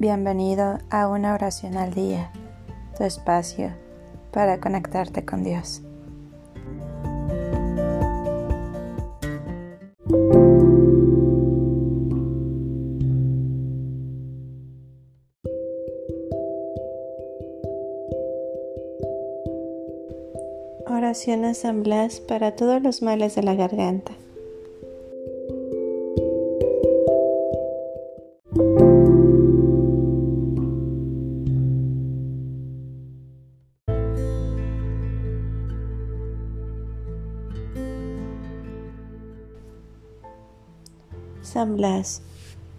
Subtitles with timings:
[0.00, 2.30] Bienvenido a una oración al día,
[2.96, 3.70] tu espacio
[4.32, 5.82] para conectarte con Dios.
[20.86, 24.12] Oración a San Blas para todos los males de la garganta.
[41.42, 42.20] San Blas,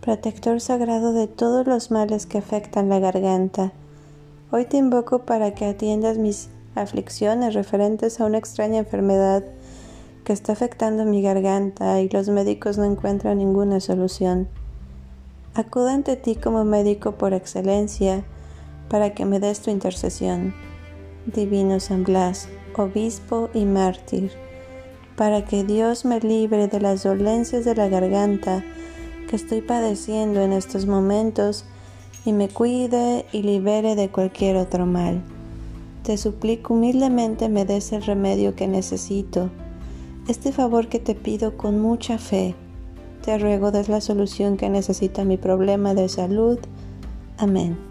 [0.01, 3.71] protector sagrado de todos los males que afectan la garganta,
[4.51, 9.43] hoy te invoco para que atiendas mis aflicciones referentes a una extraña enfermedad
[10.23, 14.47] que está afectando mi garganta y los médicos no encuentran ninguna solución.
[15.55, 18.23] Acudo ante ti como médico por excelencia
[18.89, 20.53] para que me des tu intercesión.
[21.25, 24.31] Divino San Blas, obispo y mártir,
[25.21, 28.65] para que Dios me libre de las dolencias de la garganta
[29.29, 31.63] que estoy padeciendo en estos momentos
[32.25, 35.21] y me cuide y libere de cualquier otro mal.
[36.01, 39.51] Te suplico humildemente me des el remedio que necesito,
[40.27, 42.55] este favor que te pido con mucha fe.
[43.23, 46.57] Te ruego des la solución que necesita mi problema de salud.
[47.37, 47.90] Amén.